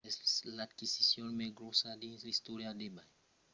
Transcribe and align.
es 0.09 0.17
l’aquisicion 0.57 1.27
mai 1.39 1.49
gròssa 1.57 1.89
dins 2.01 2.19
l’istòria 2.25 2.71
d’ebay 2.77 3.09